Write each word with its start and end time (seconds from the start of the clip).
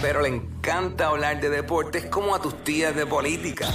Pero 0.00 0.22
le 0.22 0.28
encanta 0.28 1.08
hablar 1.08 1.40
de 1.40 1.50
deportes 1.50 2.06
como 2.06 2.34
a 2.34 2.40
tus 2.40 2.62
tías 2.62 2.94
de 2.94 3.04
política. 3.04 3.66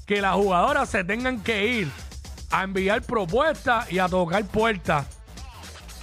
que 0.05 0.21
las 0.21 0.35
jugadoras 0.35 0.87
se 0.87 1.03
tengan 1.03 1.43
que 1.43 1.67
ir 1.67 1.91
a 2.51 2.63
enviar 2.63 3.01
propuestas 3.01 3.91
y 3.91 3.99
a 3.99 4.07
tocar 4.07 4.45
puertas 4.45 5.05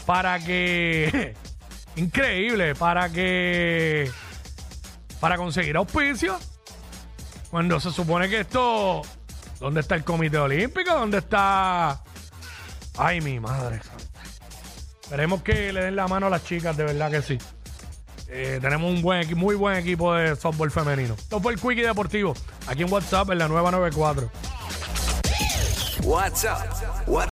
para 0.05 0.39
que 0.41 1.35
increíble 1.97 2.75
para 2.75 3.09
que 3.09 4.11
para 5.21 5.39
conseguir 5.39 5.77
auspicio 5.77 6.39
cuando 7.51 7.81
se 7.81 7.91
supone 7.93 8.29
que 8.29 8.41
esto 8.41 9.01
¿dónde 9.59 9.81
está 9.81 9.95
el 9.95 10.05
comité 10.05 10.37
olímpico? 10.37 10.93
¿dónde 10.93 11.19
está 11.19 12.03
ay 12.99 13.21
mi 13.23 13.41
madre 13.41 13.81
esperemos 15.13 15.43
que 15.43 15.75
le 15.75 15.85
den 15.85 15.95
la 15.95 16.09
mano 16.09 16.29
a 16.29 16.31
las 16.31 16.43
chicas 16.43 16.75
de 16.75 16.85
verdad 16.85 17.11
que 17.11 17.21
sí. 17.21 17.37
Eh, 18.29 18.59
tenemos 18.63 18.91
un 18.91 19.03
buen 19.03 19.37
muy 19.37 19.55
buen 19.57 19.77
equipo 19.77 20.15
de 20.15 20.35
softball 20.37 20.71
femenino. 20.71 21.13
Esto 21.13 21.39
fue 21.39 21.53
el 21.53 21.61
Quickie 21.61 21.83
Deportivo 21.83 22.33
aquí 22.67 22.83
en 22.83 22.91
WhatsApp 22.91 23.29
en 23.29 23.37
la 23.37 23.47
nueva 23.47 23.71
94 23.71 24.31
WhatsApp. 26.05 27.07